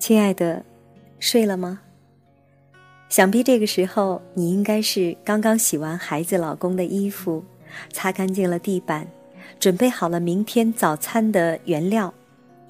[0.00, 0.64] 亲爱的，
[1.18, 1.78] 睡了吗？
[3.10, 7.44] 想必这个时候你应该是刚刚洗完孩子、老公的衣服，
[7.92, 9.06] 擦干净了地板，
[9.58, 12.14] 准备好了明天早餐的原料，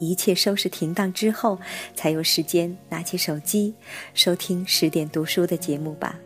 [0.01, 1.56] 一切收拾停当之后，
[1.95, 3.72] 才有时间拿起手机
[4.12, 6.18] 收听十点读书的节目吧。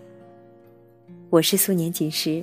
[1.28, 2.42] 我是素年锦时，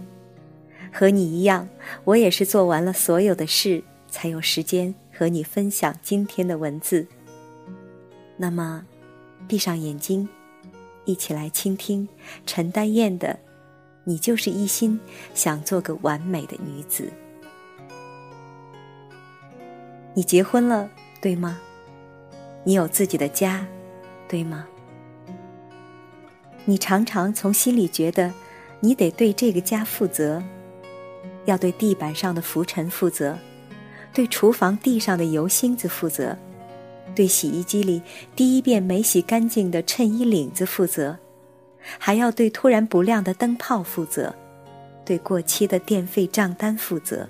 [0.94, 1.68] 和你一样，
[2.04, 7.08] 我也是做完了所有的事，才有时间和你分享今天的文字。
[8.42, 8.84] 那么，
[9.48, 10.28] 闭上眼睛，
[11.06, 12.10] 一起来倾听
[12.44, 13.28] 陈丹燕的
[14.04, 15.00] 《你就是一心
[15.36, 17.04] 想做个完美的女子》。
[20.16, 20.90] 你结婚了，
[21.22, 21.60] 对吗？
[22.64, 23.64] 你有自己的家，
[24.28, 24.66] 对吗？
[26.66, 28.34] 你常常从心里觉得，
[28.80, 30.42] 你得对这个家负责，
[31.46, 33.38] 要对地板上的浮尘负责，
[34.12, 36.36] 对厨房地上的油星子负责。
[37.16, 38.02] 对洗衣机里
[38.36, 41.18] 第一遍没洗干净的衬衣领子负责，
[41.98, 44.34] 还要对突然不亮的灯泡负责，
[45.06, 47.28] 对过期的电费账单负责，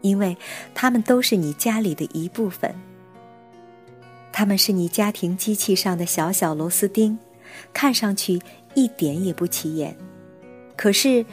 [0.00, 0.36] 因为
[0.74, 2.74] 他们都是你家里的一部分。
[4.32, 7.16] 他们是你家庭机器上的小小螺丝钉，
[7.72, 8.40] 看上去
[8.74, 9.96] 一点也不起眼，
[10.76, 11.24] 可是，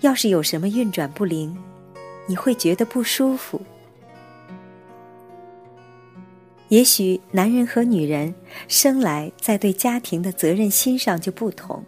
[0.00, 1.56] 要是有什么运转不灵，
[2.28, 3.60] 你会觉得不舒服。
[6.68, 8.34] 也许男人和女人
[8.66, 11.84] 生来在对家庭的责任心上就不同，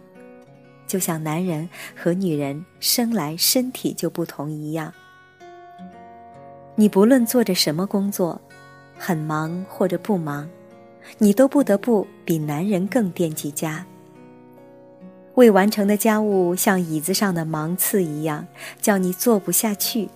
[0.87, 4.93] 就像男人和女人生来身体就不同一样。
[6.75, 8.39] 你不论做着什么工作，
[8.97, 10.49] 很忙或者不忙，
[11.17, 13.85] 你都不得不比男人更惦记家。
[15.35, 18.47] 未完成的家务像椅子上的芒刺一样，
[18.81, 20.07] 叫你坐不下去。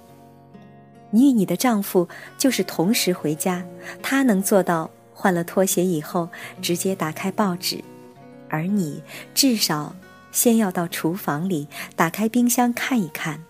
[1.16, 3.64] 你与你的丈夫就是同时回家，
[4.02, 6.28] 他能做到换了拖鞋以后
[6.60, 7.84] 直接打开报纸，
[8.50, 9.04] 而你
[9.36, 9.96] 至少
[10.32, 13.44] 先要到厨房里打开冰箱看一看，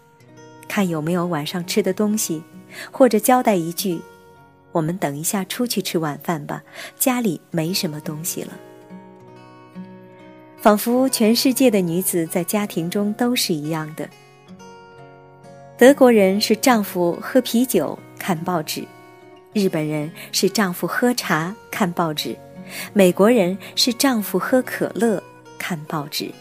[0.67, 2.43] 看有没有晚上吃的东西，
[2.91, 4.01] 或者交代一句
[4.73, 6.63] ：“我们等一下出去吃晚饭吧，
[6.99, 8.51] 家里没什么东西了。”
[10.59, 14.09] 仿佛全世界的女子在家庭中都是一样的。
[15.75, 18.85] 德国人是丈夫喝啤酒看报纸，
[19.53, 22.37] 日本人是丈夫喝茶看报纸，
[22.93, 25.21] 美国人是丈夫喝可乐
[25.57, 26.31] 看报纸。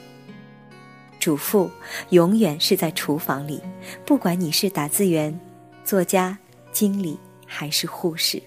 [1.18, 1.70] 主妇
[2.10, 3.62] 永远是在厨房里，
[4.04, 5.40] 不管你是打字员、
[5.82, 6.36] 作家、
[6.70, 8.42] 经理还是护士。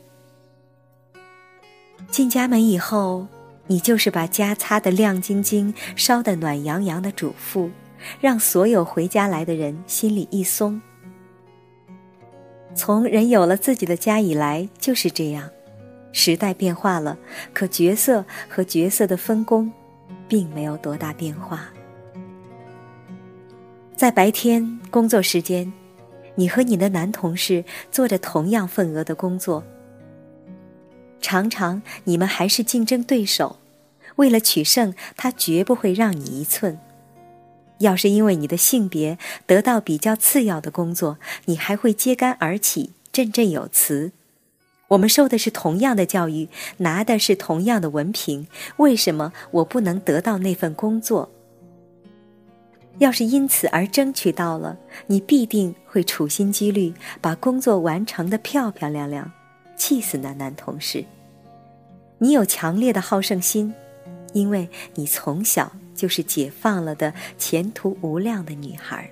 [2.12, 3.26] 进家门以后，
[3.66, 7.72] 你就是把家擦得亮晶晶、烧得暖洋洋的主妇。
[8.20, 10.82] 让所有回家来的人心里一松。
[12.74, 15.50] 从人有了自己的家以来就是这样，
[16.12, 17.18] 时代变化了，
[17.54, 19.72] 可角色和角色的分工，
[20.28, 21.70] 并没有多大变化。
[23.96, 25.72] 在白天工作时间，
[26.36, 29.64] 你和你的男同事做着同样份额的工作，
[31.22, 33.58] 常常你们还是竞争对手，
[34.18, 36.78] 为了取胜，他绝不会让你一寸。
[37.80, 44.12] 要是因为你的性别得到比较次要的工作，你还会揭竿而起，振振有词。
[44.90, 46.48] 我们受的是同样的教育，
[46.78, 48.48] 拿的是同样的文凭，
[48.78, 51.30] 为什么我不能得到那份工作？
[53.00, 59.30] 要是因此而争取到了，你必定会处心积虑把工作完成的漂漂亮亮，
[59.76, 61.04] 气死那男同事。
[62.20, 63.74] 你有强烈的好胜心，
[64.34, 65.72] 因为你从小。
[65.96, 69.10] 就是解放了的前途无量的女孩。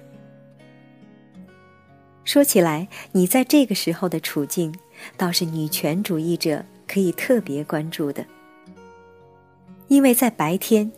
[2.26, 4.74] 说起来，你在这个时候的处境，
[5.18, 8.26] 倒是女权主义者可以特别关注的。
[9.88, 10.90] 因为在白天，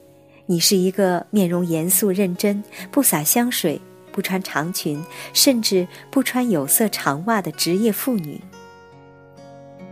[0.46, 3.82] 你是一个面容严肃认真、不洒香水、
[4.12, 5.04] 不穿长裙，
[5.34, 8.40] 甚至不穿有色长袜的职业妇女。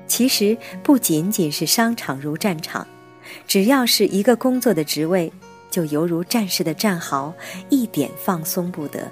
[0.06, 2.88] 其实不仅仅是商场如战场，
[3.48, 5.34] 只要是一个工作的职位。
[5.74, 7.34] 就犹如战士的战壕，
[7.68, 9.12] 一点放松不得。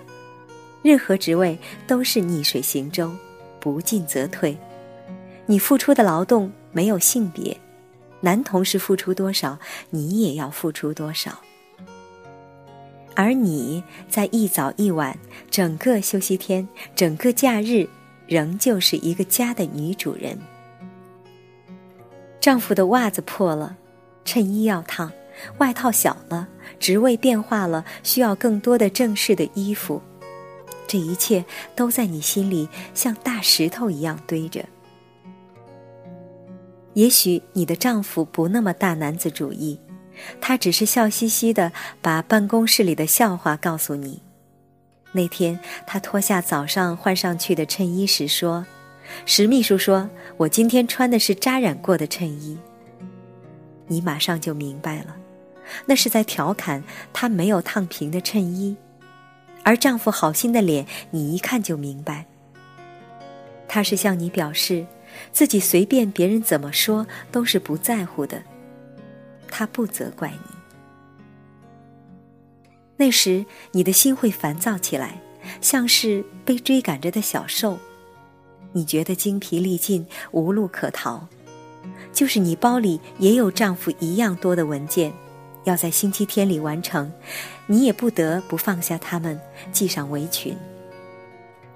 [0.84, 3.12] 任何职位都是逆水行舟，
[3.60, 4.56] 不进则退。
[5.48, 7.60] 你付出的劳动没有性别，
[8.20, 9.58] 男同事付出多少，
[9.90, 11.36] 你也要付出多少。
[13.16, 15.18] 而你在一早一晚，
[15.50, 17.90] 整个休息天，整个假日，
[18.28, 20.38] 仍旧是一个家的女主人。
[22.40, 23.76] 丈夫的袜子破了，
[24.24, 25.12] 衬衣要烫。
[25.58, 26.48] 外套小了，
[26.80, 30.02] 职位变化了，需要更多的正式的衣服，
[30.88, 31.44] 这一切
[31.76, 34.66] 都在你心里像大石头一样堆着。
[36.94, 39.80] 也许你的丈夫不那么大男子主义，
[40.42, 44.22] 他只是笑嘻嘻的把办公室里的笑话告诉你。
[45.14, 48.66] 那天他脱下早上换上去的衬衣时说
[49.26, 52.58] ：“石秘书说我今天穿的是扎染过的衬衣。”
[53.88, 55.16] 你马上就明白了，
[55.86, 56.84] 那是在调侃
[57.14, 58.76] 他没有烫平的衬衣，
[59.64, 62.26] 而丈夫好心的脸，你一看就明白，
[63.68, 64.86] 他是向你表示。
[65.34, 68.42] 自己随便别人怎么说都是不在乎的，
[69.50, 70.56] 他不责怪你。
[72.96, 75.22] 那时你的心会烦躁起来，
[75.60, 77.78] 像是被追赶着的小兽，
[78.72, 81.28] 你觉得精疲力尽，无路可逃。
[82.14, 85.12] 就是你包里也有丈夫一样多的文件，
[85.64, 87.12] 要在星期天里完成，
[87.68, 89.40] 你也不得不放下它们，
[89.72, 90.58] 系上围裙。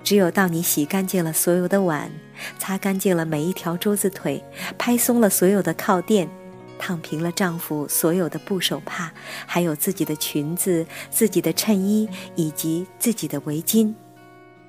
[0.03, 2.11] 只有到你洗干净了所有的碗，
[2.59, 4.43] 擦干净了每一条桌子腿，
[4.77, 6.29] 拍松了所有的靠垫，
[6.77, 9.11] 烫平了丈夫所有的布手帕，
[9.47, 13.95] 还有自己的裙子、自己的衬衣以及自己的围巾，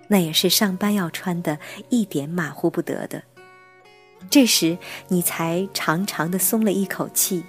[0.09, 1.59] 那也是上班要穿的，
[1.91, 3.23] 一点马虎不得的。
[4.31, 4.79] 这时
[5.09, 7.45] 你才长长的松了一口气，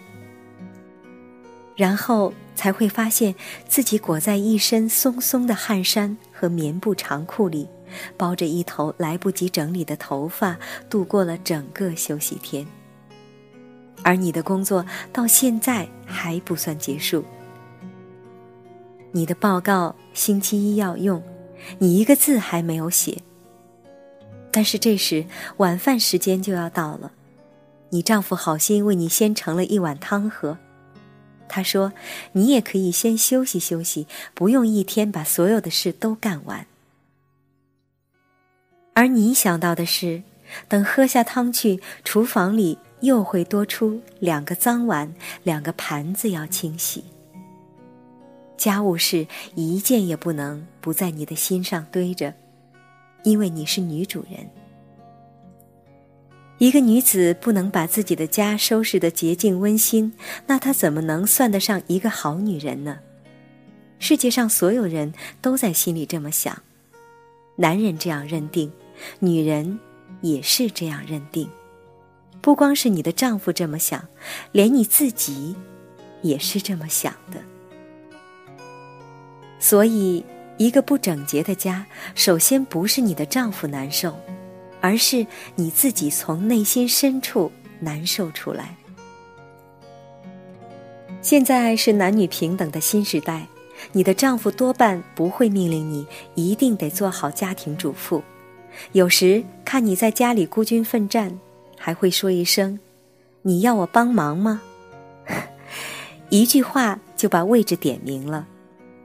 [1.77, 3.33] 然后才会发现
[3.69, 7.69] 自己裹在一身松松的汗衫和棉布长裤里。
[8.17, 10.57] 包着一头来不及整理的头发，
[10.89, 12.67] 度过了整个休息天。
[14.03, 17.23] 而你的工作到现在还不算结束，
[19.13, 21.23] 你的报告星期一要用，
[21.79, 23.21] 你一个字还没有写。
[24.51, 25.25] 但是这时
[25.55, 27.13] 晚饭时间就要到了，
[27.91, 30.57] 你丈夫好心为你先盛了一碗汤喝，
[31.47, 31.93] 他说
[32.33, 36.65] 你也可以先休息休息，不用一天把所有的事都干完。
[38.93, 40.23] 而你想到的是，
[40.67, 45.13] 等喝下汤去，厨房里又会多出两个脏碗、
[45.43, 47.03] 两个盘子要清洗。
[48.57, 52.33] 家务事一件也不能不在你的心上堆着，
[53.23, 54.49] 因为你是女主人。
[56.59, 60.13] 一个女子不能把自己的家收拾得洁净温馨，
[60.47, 62.99] 那她怎么能算得上一个好女人呢？
[63.99, 66.61] 世界上所有人都在心里这么想，
[67.55, 68.71] 男人这样认定。
[69.19, 69.79] 女人
[70.21, 71.47] 也是这样认定，
[72.41, 74.03] 不光是你的丈夫这么想，
[74.51, 75.55] 连你自己
[76.23, 77.39] 也是这么想的。
[79.59, 80.25] 所以，
[80.57, 84.19] 一个不整洁的家，首先不是你的丈夫难受，
[84.87, 87.51] 而是你自己从内心深处
[87.81, 88.73] 难受出来。
[91.21, 93.45] 现在是男女平等的新时代，
[93.91, 98.23] 你的丈夫多半不会命令你一定得做好家庭主妇。
[98.93, 101.37] 有时看你在家里孤军奋战，
[101.77, 102.79] 还会说一声
[103.43, 104.61] ：“你要我帮忙吗？”
[106.31, 108.47] 一句话就把位置点明了。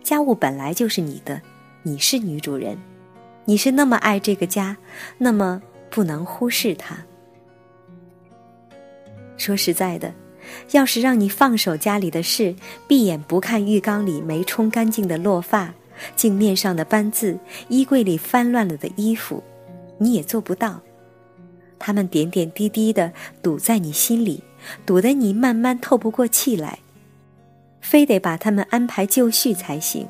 [0.04, 1.42] 家务本来就是你的，
[1.82, 2.78] 你是女主人，
[3.46, 4.76] 你是那么爱这个家，
[5.18, 5.60] 那么
[5.92, 6.96] 不能忽视它。
[9.36, 10.14] 说实在的，
[10.70, 12.56] 要是让你放手家里的事，
[12.88, 15.74] 闭眼不看浴缸里没冲干净的落发、
[16.16, 19.42] 镜面上的斑渍、衣柜里翻乱了的衣服。
[19.98, 20.80] 你也做不到，
[21.78, 23.12] 他们点点滴滴的
[23.42, 24.42] 堵在你心里，
[24.86, 26.78] 堵得你慢慢透不过气来，
[27.80, 30.08] 非得把他们安排就绪才行。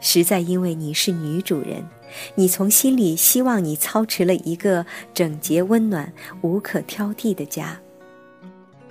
[0.00, 1.82] 实在因为你是女主人，
[2.34, 7.80] 你从心里希望你操持了一个整洁、温暖、无可挑剔的家。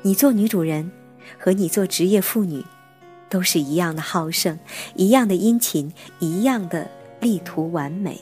[0.01, 0.91] 你做女主人，
[1.39, 2.63] 和你做职业妇女，
[3.29, 4.59] 都是一样的好胜，
[4.95, 6.89] 一样的殷勤，一样的
[7.19, 8.19] 力图完美。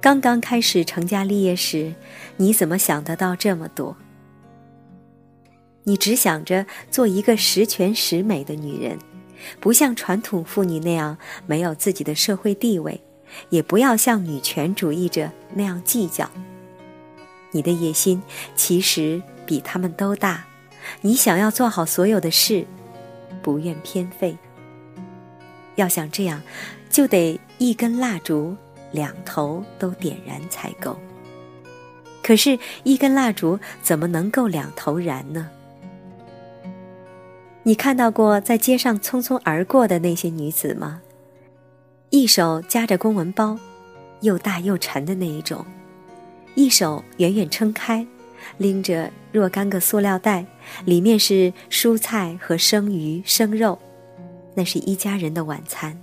[0.00, 1.94] 刚刚开始成家立业时，
[2.38, 3.96] 你怎么想得到这么多？
[5.84, 8.98] 你只想着做一个十全十美的女人，
[9.60, 11.16] 不像传统妇女那样
[11.46, 13.00] 没有自己的社会地位，
[13.48, 16.30] 也不要像女权主义者那样计较。
[17.52, 18.22] 你的野心
[18.54, 20.44] 其实比他们都大，
[21.00, 22.66] 你想要做好所有的事，
[23.42, 24.36] 不愿偏废。
[25.76, 26.42] 要想这样，
[26.90, 28.56] 就得一根蜡烛。
[28.92, 30.98] 两头都点燃才够。
[32.24, 35.48] 可是，一根蜡烛怎么能够两头燃呢？
[37.62, 41.02] 你看到过在街上匆匆而过的那些女子吗？
[42.08, 43.58] 一手夹着公文包，
[44.22, 45.62] 又大又沉的那一种；
[46.54, 48.06] 一手远远撑开，
[48.56, 50.44] 拎着若干个塑料袋，
[50.86, 53.78] 里面是蔬菜和生鱼、生肉，
[54.54, 55.96] 那是一家人的晚餐。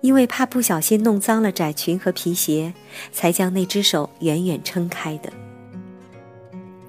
[0.00, 2.74] 因为怕不小心弄脏了窄裙和皮鞋，
[3.12, 5.32] 才将那只手远远撑开的。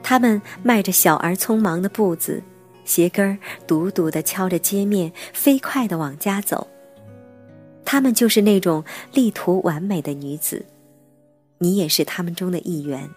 [0.02, 2.42] 他们迈着小而匆忙的步子，
[2.86, 6.68] 鞋跟儿笃笃地敲着街面，飞快地往家走。
[7.86, 8.84] 她们就是那种
[9.14, 10.66] 力图完美的女子，
[11.58, 13.10] 你也是她们中的一员。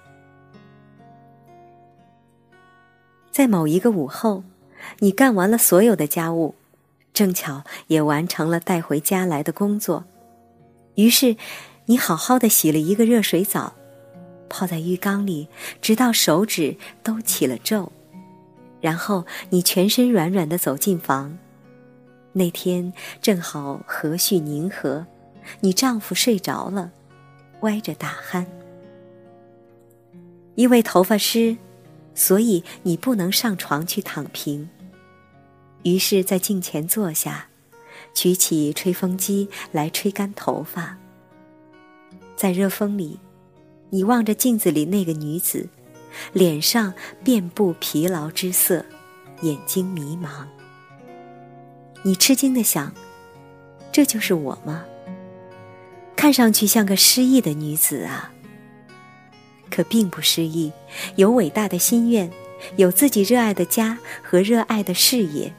[3.30, 4.44] 在某一个午后，
[5.00, 6.54] 你干完了所有的家务，
[7.12, 10.04] 正巧也完成了带回家来的工作，
[10.94, 11.36] 于是，
[11.86, 13.74] 你好好的洗了一个热水澡，
[14.48, 15.48] 泡在浴缸里，
[15.82, 17.90] 直到手指都起了皱，
[18.84, 21.38] 然后你全身软软的走进房。
[22.34, 25.06] 那天正好和煦宁和，
[25.60, 26.92] 你丈夫睡着了，
[27.62, 28.44] 歪着打鼾。
[30.54, 31.56] 因为头发湿。
[32.16, 34.68] 所以你不能上床去躺平。
[35.82, 37.48] 于是，在镜前坐下，
[38.14, 40.96] 举起吹风机来吹干头发。
[42.36, 43.18] 在热风里，
[43.90, 45.68] 你望着镜子里那个女子，
[46.32, 46.92] 脸上
[47.22, 48.84] 遍布疲劳之色，
[49.42, 50.46] 眼睛迷茫。
[52.02, 52.92] 你吃惊的想：
[53.90, 54.84] 这就是我吗？
[56.16, 58.30] 看上去像个失意的女子啊。
[59.70, 60.72] 可并不失意，
[61.16, 62.30] 有伟大的心愿，
[62.76, 65.52] 有自己热爱的家和热爱的事业，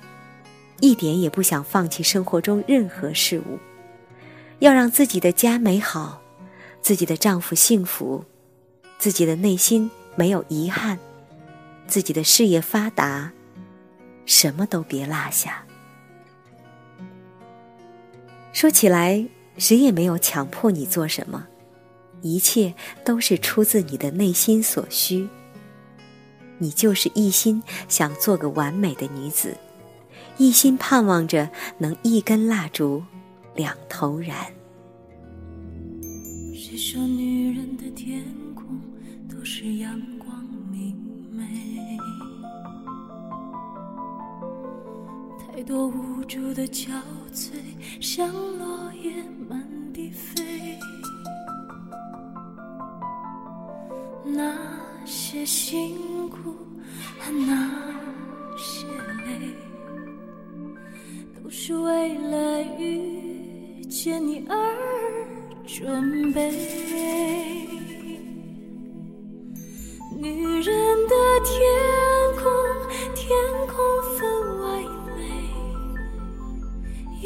[0.79, 3.59] 一点也不想放弃生活中任何事物，
[4.59, 6.21] 要让自己的家美好，
[6.81, 8.23] 自己的丈夫幸福，
[8.97, 10.97] 自己的内心没有遗憾，
[11.87, 13.31] 自己的事业发达，
[14.25, 15.63] 什么都别落下。
[18.53, 21.47] 说起来，谁也没有强迫你做什么。
[22.21, 25.27] 一切都是出自你的内心所需。
[26.57, 29.55] 你就是一心想做个完美的女子，
[30.37, 33.03] 一心盼望着能一根蜡烛
[33.53, 34.37] 两头燃。
[36.53, 38.23] 谁说女人的天
[38.55, 38.79] 空
[39.47, 40.97] 是阳光明
[41.31, 41.45] 媚？
[45.37, 46.89] 太多无助的憔
[47.31, 47.51] 悴，
[48.01, 50.43] 像落叶满地飞。
[54.25, 54.57] 那
[55.05, 55.95] 些辛
[56.27, 56.55] 苦
[57.19, 57.93] 和那
[58.57, 58.87] 些
[59.27, 59.53] 泪，
[61.39, 64.57] 都是为了遇见你而
[65.67, 67.24] 准备。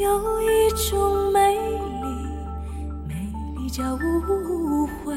[0.00, 2.06] 有一种美丽，
[3.06, 3.14] 美
[3.58, 5.14] 丽叫无悔。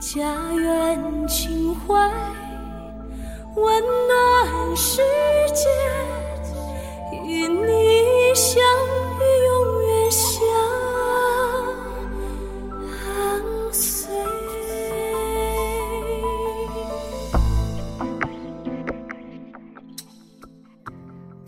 [0.00, 2.10] 家园情怀，
[3.56, 5.02] 温暖世
[5.52, 5.68] 界，
[7.26, 8.62] 与你相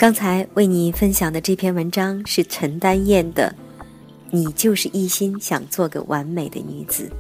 [0.07, 3.53] 刚才为你分享的这篇文章是陈丹燕的，
[4.31, 7.11] 《你就是一心想做个完美的女子》。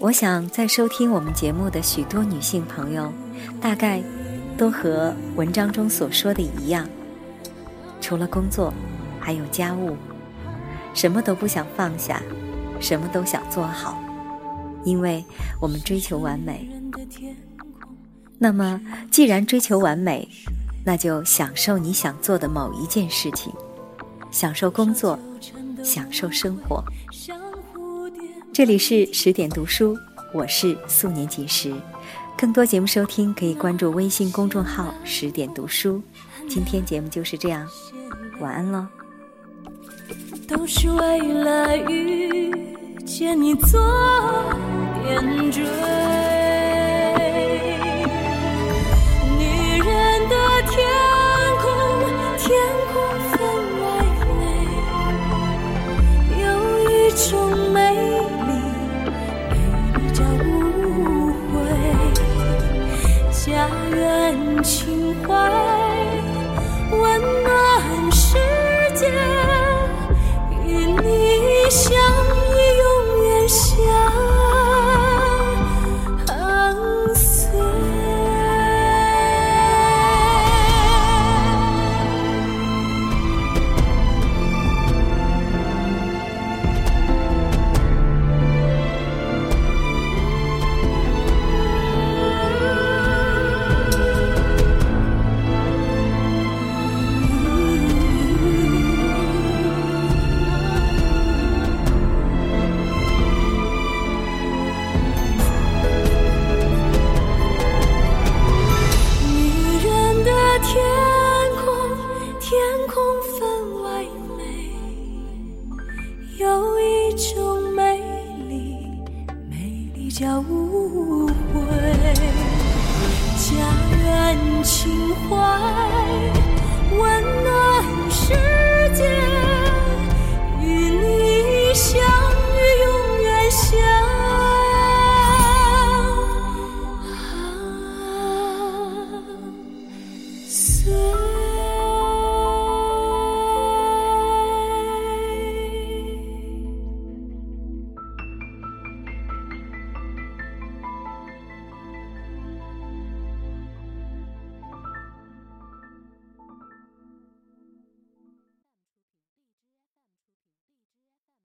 [0.00, 3.12] 我想，在收听我们节目的许多女性朋友，
[3.60, 4.02] 大概
[4.56, 6.88] 都和文章中所说的一样，
[8.00, 8.72] 除了工作，
[9.20, 9.94] 还有家务，
[10.94, 12.22] 什么都不想放下，
[12.80, 14.02] 什么都想做好，
[14.86, 15.22] 因为
[15.60, 16.66] 我们追求完美。
[18.38, 20.26] 那么，既然追求完美，
[20.86, 23.52] 那就享受你想做的某一件事情，
[24.30, 25.18] 享受工作，
[25.82, 26.80] 享受生活。
[28.52, 29.98] 这里是十点读书，
[30.32, 31.74] 我是素年锦时。
[32.38, 36.00] 更多节目收听可以关注微信公众号“十点读书”。
[36.48, 37.66] 今天节目就是这样，
[38.38, 38.86] 晚安喽。
[40.46, 42.54] 都是为了遇
[43.04, 43.80] 见你做
[45.02, 46.15] 点缀。
[71.68, 72.25] 想。